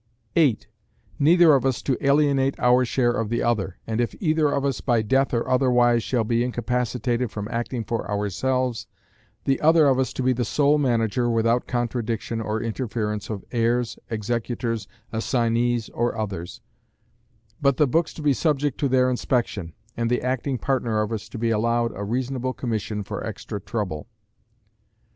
[0.35, 0.65] 8.
[1.19, 4.81] Neither of us to alienate our share of the other, and if either of us
[4.81, 8.87] by death or otherwise shall be incapacitated from acting for ourselves,
[9.43, 13.99] the other of us to be the sole manager without contradiction or interference of heirs,
[14.09, 16.61] executors, assignees or others;
[17.61, 21.29] but the books to be subject to their inspection, and the acting partner of us
[21.29, 24.07] to be allowed a reasonable commission for extra trouble.